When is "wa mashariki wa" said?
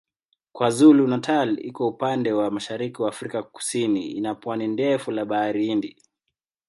2.31-3.09